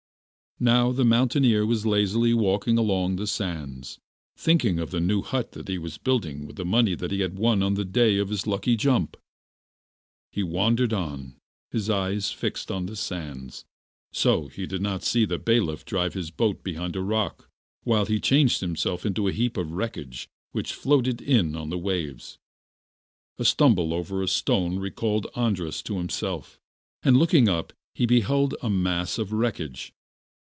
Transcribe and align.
Now 0.63 0.91
the 0.91 1.03
mountaineer 1.03 1.65
was 1.65 1.87
lazily 1.87 2.35
walking 2.35 2.77
along 2.77 3.15
the 3.15 3.25
sands, 3.25 3.97
thinking 4.37 4.77
of 4.77 4.91
the 4.91 4.99
new 4.99 5.23
hut 5.23 5.53
that 5.53 5.67
he 5.67 5.79
was 5.79 5.97
building 5.97 6.45
with 6.45 6.55
the 6.55 6.63
money 6.65 6.93
that 6.93 7.09
he 7.09 7.21
had 7.21 7.35
won 7.39 7.63
on 7.63 7.73
the 7.73 7.83
day 7.83 8.19
of 8.19 8.29
his 8.29 8.45
lucky 8.45 8.75
jump. 8.75 9.17
He 10.31 10.43
wandered 10.43 10.93
on, 10.93 11.37
his 11.71 11.89
eyes 11.89 12.29
fixed 12.31 12.69
on 12.69 12.85
the 12.85 12.95
sands, 12.95 13.65
so 14.13 14.43
that 14.43 14.53
he 14.53 14.67
did 14.67 14.83
not 14.83 15.01
see 15.03 15.25
the 15.25 15.39
bailiff 15.39 15.83
drive 15.83 16.13
his 16.13 16.29
boat 16.29 16.61
behind 16.63 16.95
a 16.95 17.01
rock, 17.01 17.49
while 17.83 18.05
he 18.05 18.19
changed 18.19 18.61
himself 18.61 19.03
into 19.03 19.27
a 19.27 19.31
heap 19.33 19.57
of 19.57 19.71
wreckage 19.71 20.29
which 20.51 20.75
floated 20.75 21.23
in 21.23 21.55
on 21.55 21.71
the 21.71 21.77
waves. 21.79 22.37
A 23.39 23.45
stumble 23.45 23.95
over 23.95 24.21
a 24.21 24.27
stone 24.27 24.77
recalled 24.77 25.25
Andras 25.35 25.81
to 25.81 25.97
himself, 25.97 26.59
and 27.01 27.17
looking 27.17 27.49
up 27.49 27.73
he 27.95 28.05
beheld 28.05 28.53
the 28.61 28.69
mass 28.69 29.17
of 29.17 29.33
wreckage. 29.33 29.91